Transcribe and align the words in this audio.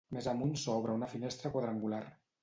Més 0.15 0.27
amunt 0.29 0.53
s'obre 0.61 0.95
una 0.99 1.09
finestra 1.11 1.51
quadrangular. 1.57 2.01